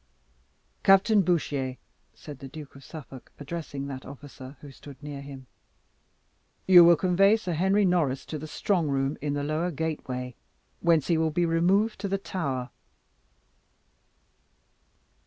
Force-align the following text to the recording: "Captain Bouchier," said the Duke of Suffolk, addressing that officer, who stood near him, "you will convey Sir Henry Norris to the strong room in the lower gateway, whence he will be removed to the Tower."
"Captain 0.81 1.21
Bouchier," 1.21 1.77
said 2.15 2.39
the 2.39 2.47
Duke 2.47 2.75
of 2.75 2.83
Suffolk, 2.83 3.31
addressing 3.39 3.85
that 3.85 4.03
officer, 4.03 4.57
who 4.61 4.71
stood 4.71 4.97
near 5.03 5.21
him, 5.21 5.45
"you 6.65 6.83
will 6.83 6.95
convey 6.95 7.37
Sir 7.37 7.53
Henry 7.53 7.85
Norris 7.85 8.25
to 8.25 8.39
the 8.39 8.47
strong 8.47 8.87
room 8.87 9.15
in 9.21 9.35
the 9.35 9.43
lower 9.43 9.69
gateway, 9.69 10.33
whence 10.79 11.05
he 11.05 11.19
will 11.19 11.29
be 11.29 11.45
removed 11.45 11.99
to 11.99 12.07
the 12.07 12.17
Tower." 12.17 12.71